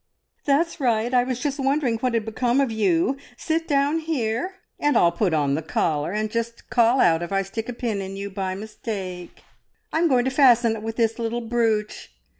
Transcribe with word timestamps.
"That's 0.45 0.79
right! 0.79 1.13
I 1.13 1.23
was 1.23 1.39
just 1.39 1.59
wondering 1.59 1.97
what 1.97 2.15
had 2.15 2.25
become 2.25 2.59
of 2.59 2.71
you. 2.71 3.17
Sit 3.37 3.67
down 3.67 3.99
here, 3.99 4.55
and 4.79 4.97
I'll 4.97 5.11
put 5.11 5.31
on 5.31 5.53
the 5.53 5.61
collar, 5.61 6.11
and 6.11 6.31
just 6.31 6.71
call 6.71 6.99
out 6.99 7.21
if 7.21 7.31
I 7.31 7.43
stick 7.43 7.69
a 7.69 7.73
pin 7.73 8.01
in 8.01 8.15
you 8.15 8.31
by 8.31 8.55
mistake. 8.55 9.43
I'm 9.93 10.07
going 10.07 10.25
to 10.25 10.31
fasten 10.31 10.75
it 10.75 10.81
with 10.81 10.95
this 10.95 11.19
little 11.19 11.41
brooch. 11.41 12.09